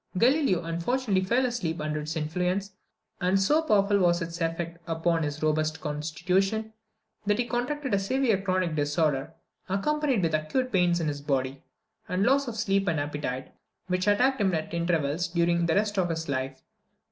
Galileo 0.17 0.63
unfortunately 0.65 1.23
fell 1.23 1.45
asleep 1.45 1.79
under 1.79 1.99
its 2.01 2.15
influence; 2.15 2.71
and 3.19 3.39
so 3.39 3.61
powerful 3.61 3.99
was 3.99 4.19
its 4.19 4.41
effect 4.41 4.79
upon 4.87 5.21
his 5.21 5.43
robust 5.43 5.79
constitution, 5.79 6.73
that 7.27 7.37
he 7.37 7.45
contracted 7.45 7.93
a 7.93 7.99
severe 7.99 8.41
chronic 8.41 8.73
disorder, 8.73 9.31
accompanied 9.69 10.23
with 10.23 10.33
acute 10.33 10.71
pains 10.71 10.99
in 10.99 11.07
his 11.07 11.21
body, 11.21 11.61
and 12.09 12.23
loss 12.23 12.47
of 12.47 12.55
sleep 12.57 12.87
and 12.87 12.99
appetite, 12.99 13.53
which 13.89 14.07
attacked 14.07 14.41
him 14.41 14.55
at 14.55 14.73
intervals 14.73 15.27
during 15.27 15.67
the 15.67 15.75
rest 15.75 15.99
of 15.99 16.09
his 16.09 16.27
life. 16.27 16.63